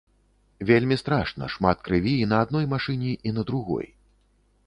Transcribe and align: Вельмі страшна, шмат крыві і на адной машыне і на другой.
Вельмі 0.69 0.95
страшна, 1.01 1.49
шмат 1.57 1.77
крыві 1.89 2.15
і 2.21 2.25
на 2.33 2.37
адной 2.45 2.65
машыне 2.73 3.11
і 3.11 3.29
на 3.39 3.47
другой. 3.51 3.87